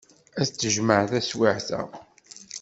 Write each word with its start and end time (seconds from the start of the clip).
Ad 0.41 0.47
t-tejmeɛ 0.49 1.01
taswiɛt-a. 1.11 1.81